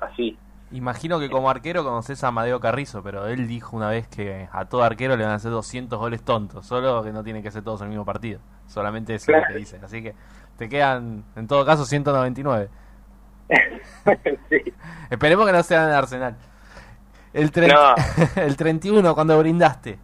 así. 0.00 0.38
Imagino 0.70 1.18
que 1.20 1.28
como 1.28 1.50
arquero 1.50 1.84
conoces 1.84 2.24
a 2.24 2.28
Amadeo 2.28 2.58
Carrizo, 2.58 3.02
pero 3.02 3.26
él 3.26 3.46
dijo 3.46 3.76
una 3.76 3.90
vez 3.90 4.08
que 4.08 4.48
a 4.50 4.64
todo 4.64 4.82
arquero 4.82 5.16
le 5.16 5.24
van 5.24 5.32
a 5.32 5.36
hacer 5.36 5.50
200 5.50 5.98
goles 5.98 6.22
tontos, 6.22 6.64
solo 6.64 7.02
que 7.02 7.12
no 7.12 7.22
tienen 7.22 7.42
que 7.42 7.50
ser 7.50 7.62
todos 7.62 7.82
el 7.82 7.88
mismo 7.88 8.06
partido. 8.06 8.40
Solamente 8.66 9.14
eso 9.14 9.32
es 9.32 9.38
lo 9.38 9.44
que 9.48 9.58
dice. 9.58 9.78
Así 9.84 10.02
que 10.02 10.14
te 10.56 10.70
quedan, 10.70 11.24
en 11.36 11.46
todo 11.46 11.66
caso, 11.66 11.84
199. 11.84 12.70
sí. 14.48 14.72
Esperemos 15.10 15.46
que 15.46 15.52
no 15.52 15.62
sean 15.62 15.88
en 15.90 15.94
Arsenal. 15.94 16.36
El, 17.34 17.52
tre- 17.52 17.68
No. 17.70 17.94
el 18.42 18.56
31, 18.56 19.14
cuando 19.14 19.38
brindaste. 19.38 19.98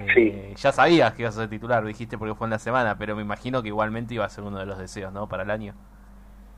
Eh, 0.00 0.06
Sí. 0.14 0.54
Ya 0.56 0.72
sabías 0.72 1.12
que 1.14 1.22
ibas 1.22 1.36
a 1.36 1.40
ser 1.42 1.50
titular, 1.50 1.84
dijiste 1.84 2.18
porque 2.18 2.34
fue 2.34 2.46
en 2.46 2.50
la 2.52 2.58
semana, 2.58 2.96
pero 2.98 3.14
me 3.16 3.22
imagino 3.22 3.62
que 3.62 3.68
igualmente 3.68 4.14
iba 4.14 4.24
a 4.24 4.28
ser 4.28 4.44
uno 4.44 4.58
de 4.58 4.66
los 4.66 4.78
deseos, 4.78 5.12
¿no? 5.12 5.28
Para 5.28 5.42
el 5.44 5.50
año. 5.50 5.74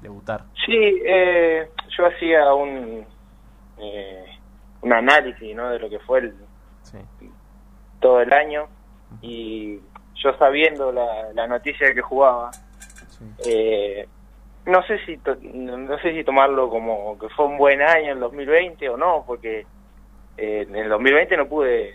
Debutar. 0.00 0.44
Sí, 0.64 1.02
eh, 1.04 1.68
yo 1.97 2.06
hacía 2.06 2.54
un 2.54 3.04
eh, 3.78 4.25
un 4.82 4.92
análisis 4.92 5.54
¿no? 5.54 5.68
de 5.70 5.78
lo 5.78 5.90
que 5.90 5.99
fue 6.00 6.20
el, 6.20 6.35
Sí. 6.82 6.99
todo 8.00 8.20
el 8.23 8.32
año 8.32 8.66
y 9.20 9.78
yo 10.14 10.32
sabiendo 10.38 10.90
la, 10.92 11.32
la 11.35 11.47
noticia 11.47 11.88
de 11.88 11.94
que 11.94 12.00
jugaba, 12.00 12.50
sí. 12.52 13.25
eh, 13.47 14.09
no 14.66 14.82
sé 14.85 14.99
si 15.04 15.18
to- 15.18 15.37
no 15.42 15.76
no 15.76 15.99
sé 15.99 16.12
si 16.14 16.25
tomarlo 16.25 16.70
como 16.70 17.18
que 17.18 17.28
fue 17.30 17.44
un 17.47 17.59
buen 17.59 17.82
año 17.82 18.12
el 18.12 18.20
2020 18.20 18.88
o 18.88 18.97
no, 18.97 19.25
porque 19.26 19.66
eh, 20.38 20.66
en 20.68 20.76
el 20.76 20.88
2020 20.88 21.37
no 21.37 21.47
pude 21.47 21.94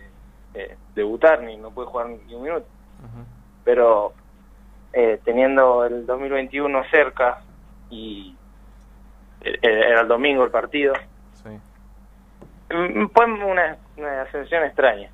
eh, 0.56 0.78
debutar 0.96 1.42
ni 1.44 1.58
no 1.58 1.70
pude 1.72 1.86
jugar 1.86 2.08
ni 2.10 2.34
un 2.34 2.44
minuto, 2.44 2.66
pero 3.64 4.14
eh, 4.94 5.20
teniendo 5.26 5.86
el 5.86 6.06
2021 6.06 6.84
cerca 6.90 7.42
y 7.90 8.36
eh, 9.42 9.60
era 9.62 10.02
el 10.02 10.08
domingo 10.08 10.44
el 10.44 10.52
partido, 10.52 10.94
Sí. 11.44 11.50
mm, 12.74 13.08
fue 13.14 13.26
una, 13.26 13.78
una 13.98 14.32
sensación 14.32 14.64
extraña. 14.64 15.10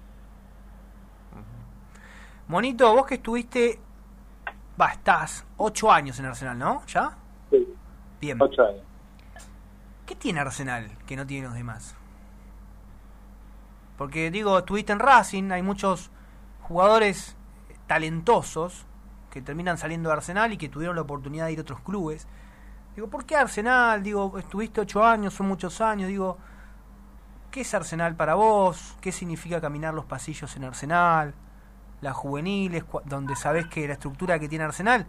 Monito, 2.48 2.94
vos 2.94 3.06
que 3.06 3.16
estuviste, 3.16 3.80
va, 4.80 4.88
estás 4.88 5.46
ocho 5.58 5.92
años 5.92 6.20
en 6.20 6.26
Arsenal, 6.26 6.58
¿no? 6.58 6.86
¿Ya? 6.88 7.12
Sí, 7.50 7.66
Bien. 8.20 8.38
ocho 8.42 8.66
años. 8.68 8.82
¿Qué 10.06 10.16
tiene 10.16 10.42
Arsenal 10.42 10.90
que 11.08 11.16
no 11.16 11.26
tienen 11.26 11.46
los 11.46 11.54
demás? 11.56 11.96
Porque 14.02 14.32
digo, 14.32 14.58
estuviste 14.58 14.92
en 14.94 14.98
Racing, 14.98 15.52
hay 15.52 15.62
muchos 15.62 16.10
jugadores 16.64 17.36
talentosos 17.86 18.88
que 19.30 19.44
terminan 19.44 19.78
saliendo 19.78 20.10
de 20.10 20.16
Arsenal 20.16 20.52
y 20.52 20.58
que 20.58 20.70
tuvieron 20.70 20.96
la 20.96 21.04
oportunidad 21.04 21.46
de 21.46 21.52
ir 21.52 21.60
a 21.60 21.62
otros 21.62 21.82
clubes. 21.82 22.28
Digo, 22.96 23.12
¿por 23.12 23.26
qué 23.26 23.36
Arsenal? 23.36 24.02
Digo, 24.02 24.40
estuviste 24.40 24.82
ocho 24.82 25.06
años, 25.06 25.36
son 25.36 25.48
muchos 25.48 25.82
años. 25.82 26.08
Digo, 26.08 26.40
¿qué 27.52 27.62
es 27.62 27.72
Arsenal 27.76 28.16
para 28.16 28.34
vos? 28.34 28.98
¿Qué 29.02 29.12
significa 29.12 29.62
caminar 29.62 29.94
los 29.94 30.06
pasillos 30.06 30.56
en 30.56 30.64
Arsenal? 30.64 31.36
Las 32.02 32.16
juveniles, 32.16 32.84
donde 33.06 33.36
sabés 33.36 33.68
que 33.68 33.88
la 33.88 33.94
estructura 33.94 34.40
que 34.40 34.50
tiene 34.50 34.64
Arsenal 34.64 35.06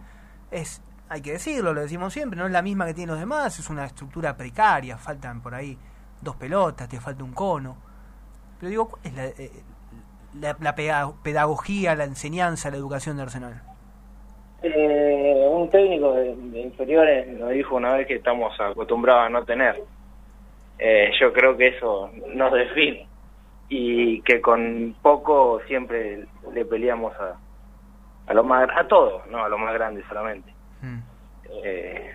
es, 0.51 0.83
hay 1.09 1.23
que 1.23 1.31
decirlo, 1.31 1.73
lo 1.73 1.81
decimos 1.81 2.13
siempre, 2.13 2.37
no 2.37 2.45
es 2.45 2.51
la 2.51 2.61
misma 2.61 2.85
que 2.85 2.93
tienen 2.93 3.09
los 3.09 3.19
demás, 3.19 3.57
es 3.57 3.71
una 3.71 3.85
estructura 3.85 4.37
precaria, 4.37 4.99
faltan 4.99 5.41
por 5.41 5.55
ahí 5.55 5.79
dos 6.21 6.35
pelotas, 6.35 6.87
te 6.87 7.01
falta 7.01 7.23
un 7.23 7.33
cono. 7.33 7.91
Pero 8.63 8.69
digo, 8.69 8.87
¿cuál 8.87 9.01
es 9.03 9.13
la, 9.13 9.25
eh, 9.25 9.51
la, 10.61 10.75
pedagogía, 11.21 11.95
la 11.95 12.05
enseñanza, 12.05 12.71
la 12.71 12.77
educación 12.77 13.17
de 13.17 13.23
Arsenal? 13.23 13.61
Eh, 14.61 15.45
un 15.51 15.69
técnico 15.69 16.13
de, 16.13 16.33
de 16.33 16.61
inferiores 16.61 17.27
nos 17.37 17.49
dijo 17.49 17.75
una 17.75 17.93
vez 17.95 18.07
que 18.07 18.15
estamos 18.15 18.57
acostumbrados 18.61 19.25
a 19.25 19.29
no 19.29 19.43
tener. 19.43 19.83
Eh, 20.79 21.11
yo 21.19 21.33
creo 21.33 21.57
que 21.57 21.67
eso 21.75 22.09
nos 22.33 22.53
define 22.53 23.05
y 23.67 24.21
que 24.21 24.39
con 24.39 24.95
poco 25.01 25.59
siempre 25.67 26.25
le 26.53 26.63
peleamos 26.63 27.13
a 27.19 27.35
a 28.27 28.33
lo 28.33 28.45
más 28.45 28.69
a 28.73 28.87
todos, 28.87 29.27
no 29.27 29.43
a 29.43 29.49
lo 29.49 29.57
más 29.57 29.73
grande 29.73 30.01
solamente. 30.07 30.53
Mm, 30.81 30.99
Eh, 31.65 32.11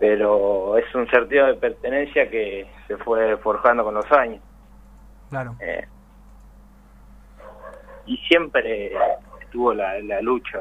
pero 0.00 0.76
es 0.76 0.92
un 0.96 1.08
sentido 1.08 1.46
de 1.46 1.54
pertenencia 1.54 2.28
que 2.28 2.66
se 2.88 2.96
fue 2.96 3.36
forjando 3.36 3.84
con 3.84 3.94
los 3.94 4.10
años. 4.10 4.42
Claro. 5.42 5.56
Eh, 5.60 5.86
y 8.06 8.16
siempre 8.28 8.92
estuvo 9.40 9.72
la, 9.74 9.98
la 10.00 10.20
lucha. 10.20 10.58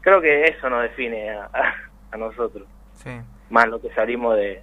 Creo 0.00 0.20
que 0.20 0.44
eso 0.46 0.68
nos 0.70 0.82
define 0.82 1.30
a, 1.30 1.44
a- 1.52 1.74
a 2.12 2.16
nosotros, 2.16 2.66
Sí. 2.94 3.10
más 3.50 3.66
lo 3.68 3.80
que 3.80 3.92
salimos 3.94 4.36
de, 4.36 4.62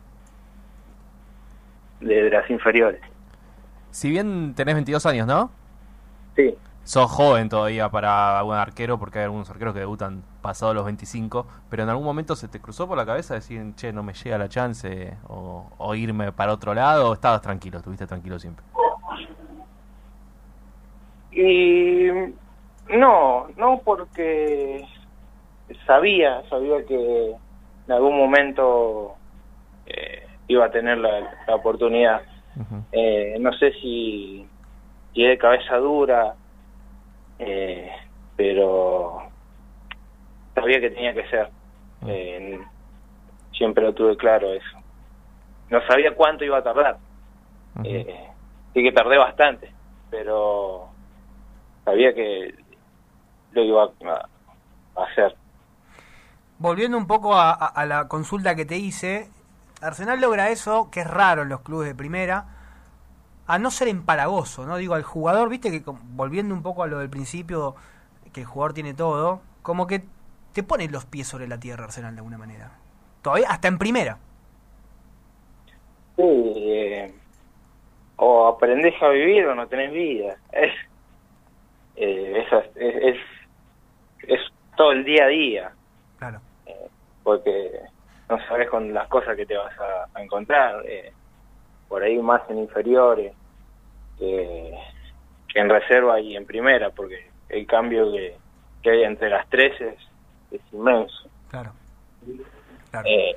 de, 2.01 2.23
de 2.23 2.29
las 2.29 2.49
inferiores. 2.49 3.01
Si 3.91 4.09
bien 4.09 4.53
tenés 4.55 4.75
22 4.75 5.05
años, 5.05 5.27
¿no? 5.27 5.51
Sí, 6.35 6.55
Sos 6.83 7.11
joven 7.11 7.49
todavía 7.49 7.89
para 7.89 8.43
un 8.43 8.55
arquero, 8.55 8.97
porque 8.97 9.19
hay 9.19 9.25
algunos 9.25 9.47
arqueros 9.49 9.73
que 9.75 9.79
debutan 9.81 10.23
pasados 10.41 10.73
los 10.73 10.85
25, 10.85 11.45
pero 11.69 11.83
en 11.83 11.89
algún 11.89 12.03
momento 12.05 12.35
se 12.35 12.47
te 12.47 12.59
cruzó 12.59 12.87
por 12.87 12.97
la 12.97 13.05
cabeza 13.05 13.35
decir, 13.35 13.75
che, 13.75 13.93
no 13.93 14.01
me 14.01 14.13
llega 14.13 14.37
la 14.39 14.49
chance, 14.49 15.15
o, 15.27 15.69
o 15.77 15.95
irme 15.95 16.31
para 16.31 16.51
otro 16.53 16.73
lado, 16.73 17.09
o 17.09 17.13
estabas 17.13 17.41
tranquilo, 17.41 17.77
estuviste 17.77 18.07
tranquilo 18.07 18.39
siempre. 18.39 18.65
Y 21.41 22.09
no, 22.97 23.47
no 23.55 23.81
porque 23.85 24.85
sabía, 25.87 26.43
sabía 26.49 26.85
que 26.85 27.31
en 27.87 27.91
algún 27.93 28.17
momento 28.17 29.15
eh, 29.85 30.27
iba 30.49 30.65
a 30.65 30.71
tener 30.71 30.97
la, 30.97 31.33
la 31.47 31.55
oportunidad. 31.55 32.21
Eh, 32.91 33.37
no 33.39 33.53
sé 33.53 33.71
si, 33.73 34.45
si 35.13 35.23
es 35.23 35.29
de 35.29 35.37
cabeza 35.37 35.77
dura, 35.77 36.35
eh, 37.37 37.89
pero 38.35 39.21
sabía 40.55 40.81
que 40.81 40.89
tenía 40.89 41.13
que 41.13 41.27
ser. 41.29 41.49
Eh, 42.05 42.59
siempre 43.53 43.85
lo 43.85 43.93
tuve 43.93 44.17
claro 44.17 44.51
eso. 44.51 44.77
No 45.69 45.79
sabía 45.87 46.13
cuánto 46.15 46.43
iba 46.43 46.57
a 46.57 46.63
tardar. 46.63 46.97
Eh, 47.85 48.27
sí 48.73 48.83
que 48.83 48.91
tardé 48.91 49.17
bastante, 49.17 49.71
pero 50.09 50.88
sabía 51.89 52.13
que 52.13 52.53
lo 53.51 53.63
iba 53.63 53.83
a, 53.85 54.29
a 55.01 55.03
hacer. 55.05 55.35
Volviendo 56.57 56.97
un 56.97 57.07
poco 57.07 57.35
a, 57.35 57.51
a- 57.51 57.67
a 57.67 57.85
la 57.85 58.07
consulta 58.07 58.55
que 58.55 58.65
te 58.65 58.77
hice, 58.77 59.29
Arsenal 59.81 60.19
logra 60.19 60.49
eso, 60.49 60.89
que 60.91 61.01
es 61.01 61.07
raro 61.07 61.43
en 61.43 61.49
los 61.49 61.61
clubes 61.61 61.87
de 61.87 61.95
primera, 61.95 62.45
a 63.47 63.57
no 63.59 63.71
ser 63.71 63.87
empalagoso, 63.87 64.65
¿no? 64.65 64.77
Digo, 64.77 64.93
al 64.95 65.03
jugador, 65.03 65.49
viste 65.49 65.71
que 65.71 65.83
volviendo 65.85 66.53
un 66.53 66.61
poco 66.63 66.83
a 66.83 66.87
lo 66.87 66.99
del 66.99 67.09
principio, 67.09 67.75
que 68.33 68.41
el 68.41 68.47
jugador 68.47 68.73
tiene 68.73 68.93
todo, 68.93 69.41
como 69.63 69.87
que 69.87 70.03
te 70.53 70.63
pone 70.63 70.87
los 70.89 71.05
pies 71.05 71.27
sobre 71.27 71.47
la 71.47 71.59
tierra 71.59 71.85
Arsenal 71.85 72.13
de 72.15 72.19
alguna 72.19 72.37
manera. 72.37 72.71
Todavía, 73.21 73.49
hasta 73.49 73.67
en 73.69 73.77
primera. 73.77 74.17
Sí, 76.15 76.23
eh, 76.25 77.13
o 78.17 78.47
aprendés 78.47 78.95
a 79.01 79.09
vivir 79.09 79.45
o 79.47 79.55
no 79.55 79.67
tenés 79.67 79.91
vida. 79.91 80.37
Es, 81.99 82.47
eh, 82.53 82.69
es, 82.77 83.17
es, 84.25 84.29
es 84.29 84.39
todo 84.77 84.91
el 84.93 85.03
día 85.03 85.25
a 85.25 85.27
día. 85.27 85.71
Claro. 86.17 86.39
porque 87.23 87.71
no 88.29 88.37
sabes 88.47 88.69
con 88.69 88.93
las 88.93 89.07
cosas 89.07 89.35
que 89.35 89.45
te 89.45 89.55
vas 89.55 89.73
a, 89.79 90.07
a 90.13 90.21
encontrar, 90.23 90.83
eh, 90.85 91.11
por 91.87 92.03
ahí 92.03 92.17
más 92.19 92.41
en 92.49 92.59
inferiores 92.59 93.33
que, 94.17 94.73
que 95.47 95.59
en 95.59 95.69
reserva 95.69 96.19
y 96.19 96.35
en 96.35 96.45
primera, 96.45 96.89
porque 96.89 97.29
el 97.49 97.65
cambio 97.65 98.11
que, 98.11 98.35
que 98.83 98.89
hay 98.91 99.03
entre 99.03 99.29
las 99.29 99.47
tres 99.49 99.79
es, 99.79 99.95
es 100.51 100.61
inmenso. 100.73 101.29
Claro. 101.49 101.71
Claro. 102.91 103.07
Eh, 103.09 103.35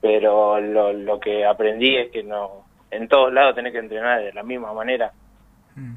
pero 0.00 0.60
lo, 0.60 0.92
lo 0.92 1.20
que 1.20 1.44
aprendí 1.44 1.96
es 1.96 2.10
que 2.10 2.22
no 2.22 2.64
en 2.90 3.06
todos 3.08 3.32
lados 3.32 3.54
tenés 3.54 3.72
que 3.72 3.78
entrenar 3.78 4.20
de 4.22 4.32
la 4.32 4.42
misma 4.42 4.72
manera, 4.72 5.12
Mm. 5.76 5.94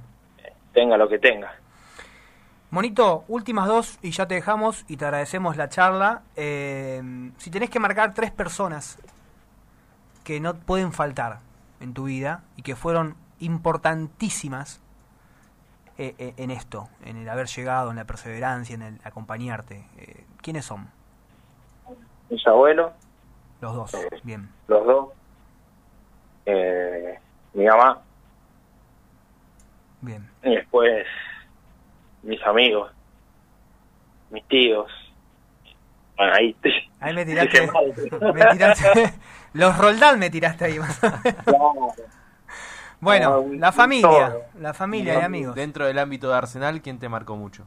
Tenga 0.73 0.97
lo 0.97 1.07
que 1.07 1.19
tenga. 1.19 1.53
Monito, 2.71 3.23
últimas 3.27 3.67
dos 3.67 3.99
y 4.01 4.11
ya 4.11 4.27
te 4.27 4.35
dejamos 4.35 4.83
y 4.87 4.97
te 4.97 5.05
agradecemos 5.05 5.57
la 5.57 5.69
charla. 5.69 6.23
Eh, 6.35 7.31
si 7.37 7.51
tenés 7.51 7.69
que 7.69 7.79
marcar 7.79 8.13
tres 8.13 8.31
personas 8.31 8.97
que 10.23 10.39
no 10.39 10.55
pueden 10.55 10.91
faltar 10.91 11.39
en 11.79 11.93
tu 11.93 12.05
vida 12.05 12.43
y 12.55 12.63
que 12.63 12.75
fueron 12.75 13.15
importantísimas 13.39 14.81
eh, 15.99 16.15
eh, 16.17 16.33
en 16.37 16.49
esto, 16.49 16.89
en 17.05 17.17
el 17.17 17.29
haber 17.29 17.45
llegado, 17.47 17.91
en 17.91 17.97
la 17.97 18.05
perseverancia, 18.05 18.73
en 18.73 18.81
el 18.81 18.99
acompañarte, 19.03 19.85
eh, 19.97 20.25
¿quiénes 20.41 20.65
son? 20.65 20.87
Mis 22.29 22.47
abuelos, 22.47 22.91
Los 23.61 23.75
dos. 23.75 23.91
Bien. 24.23 24.49
los 24.67 24.85
dos, 24.85 25.09
eh, 26.47 27.19
mi 27.53 27.65
mamá, 27.65 28.01
Bien. 30.03 30.29
Y 30.43 30.55
después 30.55 31.05
mis 32.23 32.41
amigos, 32.43 32.91
mis 34.29 34.45
tíos. 34.47 34.91
Bueno, 36.17 36.33
ahí 36.35 36.55
Ahí 36.99 37.13
me 37.15 37.25
tiraste. 37.25 37.67
Me 38.33 39.13
los 39.53 39.77
Roldán 39.77 40.19
me 40.19 40.29
tiraste 40.29 40.65
ahí. 40.65 40.79
más 40.79 41.01
o 41.03 41.09
menos. 41.23 41.95
bueno, 42.99 43.43
No, 43.47 43.53
la 43.53 43.71
familia. 43.71 44.29
todo. 44.29 44.41
La 44.59 44.73
familia 44.73 45.19
y 45.19 45.21
amigos. 45.21 45.55
Dentro 45.55 45.85
del 45.85 45.97
ámbito 45.99 46.29
de 46.29 46.35
Arsenal, 46.37 46.81
¿quién 46.81 46.99
te 46.99 47.07
marcó 47.07 47.35
mucho? 47.35 47.65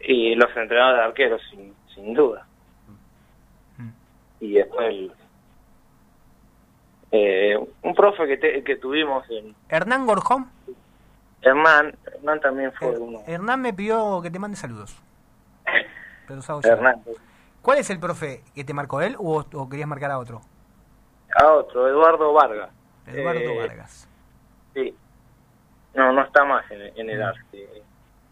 Y 0.00 0.34
los 0.34 0.48
entrenadores 0.56 0.98
de 0.98 1.04
arqueros, 1.04 1.42
sin, 1.50 1.74
sin 1.94 2.12
duda. 2.14 2.44
Mm. 3.78 3.88
Y 4.40 4.52
después 4.54 4.88
el, 4.88 5.12
eh, 7.12 7.56
un 7.82 7.94
profe 7.94 8.26
que, 8.26 8.36
te- 8.38 8.64
que 8.64 8.76
tuvimos 8.76 9.28
en 9.30 9.54
Hernán 9.68 10.06
Gorjón. 10.06 10.50
Hernán, 11.42 11.94
Hernán 12.06 12.40
también 12.40 12.72
fue 12.72 12.88
Her- 12.88 12.98
uno. 13.00 13.20
Hernán 13.26 13.60
me 13.60 13.72
pidió 13.74 14.20
que 14.22 14.30
te 14.30 14.38
mande 14.38 14.56
saludos. 14.56 14.96
Pero. 16.26 16.40
Hernán. 16.64 17.02
¿Cuál 17.60 17.78
es 17.78 17.90
el 17.90 17.98
profe 18.00 18.42
que 18.54 18.64
te 18.64 18.74
marcó 18.74 19.00
él 19.02 19.14
o, 19.18 19.44
o 19.52 19.68
querías 19.68 19.88
marcar 19.88 20.10
a 20.10 20.18
otro? 20.18 20.40
A 21.40 21.46
otro, 21.52 21.88
Eduardo 21.88 22.32
Vargas. 22.32 22.70
Eduardo 23.06 23.40
Eh, 23.40 23.58
Vargas. 23.58 24.08
Sí. 24.74 24.96
No, 25.94 26.12
no 26.12 26.22
está 26.22 26.44
más 26.44 26.68
en, 26.70 26.80
en 26.98 27.10
el 27.10 27.18
Mm. 27.20 27.22
arte. 27.22 27.68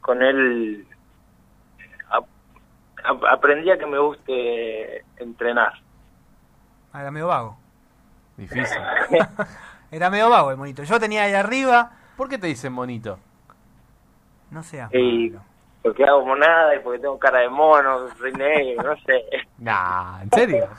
Con 0.01 0.23
él 0.23 0.87
ap- 2.11 2.27
ap- 3.05 3.25
aprendí 3.25 3.71
a 3.71 3.79
que 3.79 3.87
me 3.87 3.99
guste 3.99 5.05
entrenar. 5.19 5.75
Ah, 6.93 7.03
era 7.03 7.11
medio 7.11 7.27
vago. 7.29 7.57
Difícil. 8.40 8.78
Era 9.90 10.09
medio 10.11 10.30
vago 10.30 10.50
el 10.50 10.56
monito. 10.56 10.82
Yo 10.82 10.99
tenía 10.99 11.25
ahí 11.25 11.35
arriba. 11.35 11.90
¿Por 12.16 12.28
qué 12.28 12.38
te 12.38 12.47
dicen 12.47 12.73
monito? 12.73 13.18
No 14.50 14.62
seas 14.62 14.90
Y 14.94 15.30
malo. 15.30 15.42
porque 15.82 16.04
hago 16.04 16.25
monada 16.25 16.75
y 16.75 16.78
porque 16.80 16.99
tengo 17.00 17.18
cara 17.18 17.40
de 17.40 17.49
mono, 17.49 18.09
soy 18.18 18.32
negro, 18.32 18.82
no 18.94 18.97
sé. 19.02 19.25
Nah, 19.59 20.23
¿en 20.23 20.30
serio? 20.30 20.68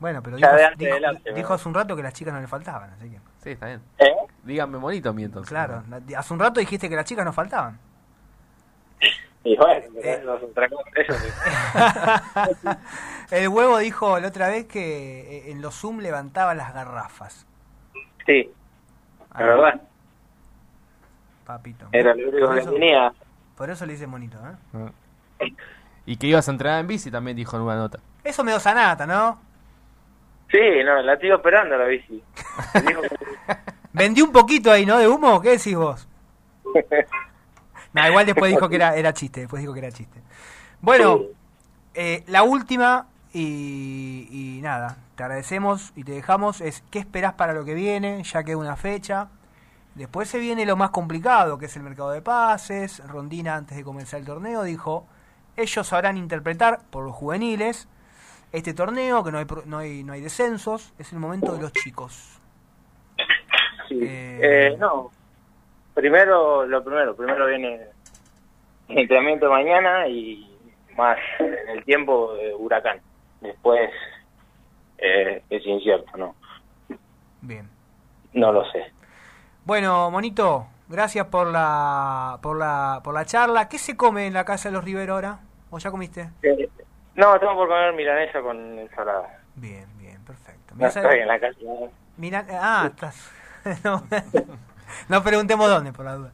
Bueno, 0.00 0.22
pero 0.22 0.36
dijo, 0.36 0.48
dijo- 0.76 1.48
¿no? 1.48 1.54
hace 1.54 1.68
un 1.68 1.74
rato 1.74 1.96
que 1.96 2.02
las 2.02 2.12
chicas 2.12 2.34
no 2.34 2.40
le 2.40 2.46
faltaban, 2.46 2.90
así 2.90 3.08
que. 3.08 3.18
Sí, 3.42 3.50
está 3.52 3.66
bien. 3.66 3.80
¿Eh? 3.98 4.12
Díganme 4.42 4.76
monito 4.76 5.08
a 5.08 5.12
mí 5.14 5.24
entonces. 5.24 5.48
Claro, 5.48 5.82
la- 5.88 6.18
hace 6.18 6.34
un 6.34 6.40
rato 6.40 6.60
dijiste 6.60 6.90
que 6.90 6.96
las 6.96 7.06
chicas 7.06 7.24
no 7.24 7.32
faltaban. 7.32 7.78
Y 9.44 9.56
bueno, 9.56 9.86
Eh. 10.02 10.18
eso 10.20 10.36
es 10.36 10.42
otra 10.42 10.68
cosa. 10.68 10.90
Eso 10.96 11.14
sí. 11.14 12.68
El 13.30 13.48
huevo 13.48 13.78
dijo 13.78 14.18
la 14.20 14.28
otra 14.28 14.48
vez 14.48 14.66
que 14.66 15.38
eh, 15.48 15.50
en 15.50 15.60
los 15.62 15.74
Zoom 15.74 15.98
levantaba 16.00 16.54
las 16.54 16.72
garrafas. 16.74 17.46
Sí, 18.26 18.50
Ah, 19.30 19.40
la 19.40 19.46
verdad. 19.46 19.80
Papito. 21.44 21.86
Era 21.92 22.14
lo 22.14 22.28
único 22.30 22.50
que 22.52 22.60
eso, 22.60 22.72
tenía. 22.72 23.12
por 23.56 23.68
eso 23.68 23.84
le 23.84 23.92
dice 23.94 24.06
monito, 24.06 24.38
¿eh? 24.38 24.86
Ah. 25.40 25.44
Y 26.06 26.16
que 26.16 26.26
ibas 26.28 26.48
a 26.48 26.52
entrenar 26.52 26.80
en 26.80 26.86
bici 26.86 27.10
también 27.10 27.36
dijo 27.36 27.56
en 27.56 27.62
una 27.62 27.76
nota. 27.76 27.98
Eso 28.22 28.44
me 28.44 28.52
dio 28.52 28.60
sanata, 28.60 29.06
¿no? 29.06 29.38
Sí, 30.50 30.58
no, 30.84 31.02
la 31.02 31.14
estoy 31.14 31.32
operando 31.32 31.76
la 31.76 31.86
bici. 31.86 32.22
Vendí 33.92 34.22
un 34.22 34.32
poquito 34.32 34.70
ahí, 34.70 34.86
¿no? 34.86 34.98
De 34.98 35.08
humo, 35.08 35.40
¿qué 35.40 35.50
decís 35.50 35.76
vos? 35.76 36.06
No, 37.92 38.04
igual 38.08 38.26
después 38.26 38.50
dijo 38.50 38.68
que 38.68 38.74
era, 38.74 38.96
era 38.96 39.12
chiste, 39.12 39.40
después 39.42 39.60
dijo 39.60 39.72
que 39.72 39.78
era 39.78 39.92
chiste. 39.92 40.20
Bueno, 40.80 41.18
Sí. 41.18 41.28
eh, 41.94 42.24
la 42.26 42.42
última 42.42 43.06
y, 43.34 44.28
y 44.30 44.62
nada, 44.62 44.96
te 45.16 45.24
agradecemos 45.24 45.92
y 45.96 46.04
te 46.04 46.12
dejamos 46.12 46.60
es 46.60 46.82
qué 46.90 47.00
esperás 47.00 47.34
para 47.34 47.52
lo 47.52 47.64
que 47.64 47.74
viene, 47.74 48.22
ya 48.22 48.44
queda 48.44 48.56
una 48.56 48.76
fecha. 48.76 49.28
Después 49.94 50.28
se 50.28 50.38
viene 50.38 50.64
lo 50.66 50.76
más 50.76 50.90
complicado, 50.90 51.58
que 51.58 51.66
es 51.66 51.76
el 51.76 51.82
mercado 51.82 52.10
de 52.10 52.22
pases. 52.22 53.02
Rondina, 53.06 53.54
antes 53.56 53.76
de 53.76 53.84
comenzar 53.84 54.20
el 54.20 54.26
torneo, 54.26 54.62
dijo, 54.62 55.06
ellos 55.56 55.86
sabrán 55.86 56.16
interpretar 56.16 56.80
por 56.90 57.04
los 57.04 57.14
juveniles 57.14 57.88
este 58.52 58.72
torneo, 58.72 59.22
que 59.22 59.32
no 59.32 59.38
hay, 59.38 59.46
no 59.66 59.78
hay, 59.78 60.04
no 60.04 60.12
hay 60.12 60.20
descensos, 60.20 60.92
es 60.98 61.12
el 61.12 61.18
momento 61.18 61.52
de 61.54 61.60
los 61.60 61.72
chicos. 61.72 62.40
Sí. 63.88 63.98
Eh, 64.02 64.40
Eh, 64.42 64.76
no. 64.78 65.10
Primero, 65.92 66.66
lo 66.66 66.82
primero, 66.82 67.14
primero 67.14 67.46
viene 67.46 67.80
el 68.88 68.98
entrenamiento 68.98 69.46
de 69.46 69.52
mañana 69.52 70.08
y 70.08 70.56
más 70.96 71.18
en 71.38 71.68
el 71.68 71.84
tiempo 71.84 72.34
de 72.34 72.54
huracán. 72.54 73.00
Después 73.44 73.90
eh, 74.96 75.42
es 75.50 75.66
incierto, 75.66 76.16
no, 76.16 76.34
Bien. 77.42 77.68
no 78.32 78.52
lo 78.52 78.64
sé. 78.70 78.90
Bueno, 79.66 80.10
Monito, 80.10 80.66
gracias 80.88 81.26
por 81.26 81.48
la, 81.48 82.38
por 82.40 82.58
la, 82.58 83.02
por 83.04 83.12
la 83.12 83.26
charla. 83.26 83.68
¿Qué 83.68 83.76
se 83.78 83.98
come 83.98 84.26
en 84.26 84.32
la 84.32 84.46
casa 84.46 84.70
de 84.70 84.72
los 84.72 84.82
Rivero 84.84 85.12
ahora? 85.12 85.40
¿O 85.70 85.78
ya 85.78 85.90
comiste? 85.90 86.30
Eh, 86.42 86.70
no, 87.16 87.38
tengo 87.38 87.54
por 87.54 87.68
comer 87.68 87.92
milanesa 87.92 88.40
con 88.40 88.78
ensalada. 88.78 89.28
Bien, 89.56 89.86
bien, 89.98 90.24
perfecto. 90.24 90.74
No 90.74 90.86
estoy 90.86 91.18
en 91.18 91.28
la 91.28 91.38
casa. 91.38 91.58
Mira- 92.16 92.46
ah, 92.50 92.86
estás. 92.90 93.30
no, 93.84 94.02
no 95.08 95.22
preguntemos 95.22 95.68
dónde, 95.68 95.92
por 95.92 96.04
la 96.04 96.14
duda. 96.16 96.32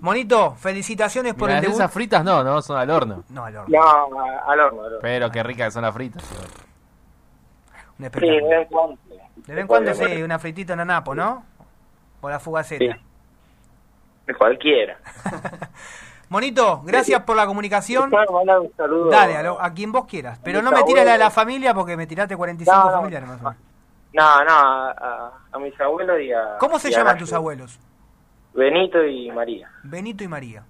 Monito, 0.00 0.54
felicitaciones 0.56 1.34
por 1.34 1.50
el 1.50 1.60
debut. 1.60 1.74
esas 1.76 1.92
fritas 1.92 2.22
no, 2.24 2.42
no, 2.44 2.60
son 2.62 2.76
al 2.78 2.90
horno. 2.90 3.24
No, 3.30 3.44
al 3.44 3.56
horno. 3.56 3.76
No, 3.78 3.82
al 4.46 4.60
horno. 4.60 4.82
al 4.82 4.82
horno. 4.84 4.98
Pero 5.02 5.30
qué 5.30 5.42
ricas 5.42 5.68
que 5.68 5.70
son 5.72 5.82
las 5.82 5.94
fritas. 5.94 6.22
Un 7.98 8.10
Sí, 8.12 8.20
de 8.20 8.42
vez 8.42 8.62
en 8.62 8.64
cuando. 8.66 8.98
De 9.36 9.52
vez 9.54 9.60
en 9.62 9.66
cuando 9.66 9.94
sí, 9.94 10.22
una 10.22 10.38
fritita 10.38 10.72
en 10.74 10.80
anapo, 10.80 11.14
¿no? 11.14 11.44
O 12.20 12.28
la 12.28 12.38
fugaceta. 12.38 12.84
Sí. 12.84 13.00
De 14.26 14.34
cualquiera. 14.34 14.98
Monito, 16.28 16.82
gracias 16.84 17.22
por 17.22 17.36
la 17.36 17.46
comunicación. 17.46 18.10
Saludo. 18.76 19.10
Dale, 19.10 19.36
a, 19.36 19.42
lo- 19.44 19.60
a 19.62 19.72
quien 19.72 19.92
vos 19.92 20.06
quieras. 20.06 20.40
Pero 20.42 20.60
no 20.60 20.72
me 20.72 20.82
tires 20.82 21.04
la 21.04 21.12
de 21.12 21.18
la 21.18 21.30
familia 21.30 21.72
porque 21.72 21.96
me 21.96 22.06
tiraste 22.06 22.36
45 22.36 22.76
No, 22.76 22.84
no. 22.90 22.96
familiares 22.96 23.28
más 23.28 23.40
o 23.40 23.44
menos. 23.44 23.56
No, 24.16 24.44
no, 24.44 24.50
a, 24.50 25.32
a- 25.52 25.58
mis 25.58 25.78
abuelos 25.80 26.18
y 26.20 26.32
a... 26.32 26.56
¿Cómo 26.58 26.78
se 26.78 26.90
llaman 26.90 27.18
tus 27.18 27.32
abuelos? 27.32 27.78
Benito 28.54 29.04
y 29.04 29.30
María. 29.30 29.70
Benito 29.82 30.24
y 30.24 30.28
María. 30.28 30.64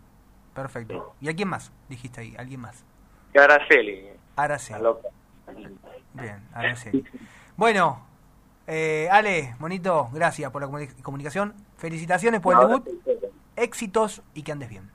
Perfecto. 0.54 1.14
¿Y 1.20 1.28
a 1.28 1.35
quién 1.37 1.48
más? 1.48 1.70
Dijiste 1.88 2.20
ahí, 2.22 2.35
alguien 2.37 2.61
más. 2.61 2.85
Y 3.35 3.38
Araceli, 3.38 4.09
Araceli. 4.35 4.82
Bien, 6.14 6.42
Araceli. 6.54 7.04
Bueno, 7.56 8.04
eh, 8.66 9.09
Ale, 9.12 9.54
Monito, 9.61 10.09
gracias 10.12 10.50
por 10.50 10.62
la 10.62 10.68
comuni- 10.68 11.00
comunicación. 11.02 11.54
Felicitaciones 11.76 12.40
por 12.40 12.54
el 12.54 12.66
debut. 12.68 12.88
Éxitos 13.54 14.22
y 14.35 14.42
que 14.42 14.52
andes 14.52 14.68
bien. 14.70 14.90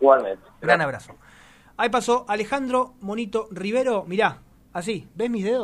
Igualmente. 0.00 0.42
Gran 0.60 0.80
abrazo. 0.80 1.14
Ahí 1.76 1.90
pasó 1.90 2.24
Alejandro 2.28 2.94
Monito 3.00 3.46
Rivero. 3.50 4.04
Mirá, 4.06 4.38
así, 4.72 5.08
¿ves 5.14 5.30
mis 5.30 5.44
dedos? 5.44 5.58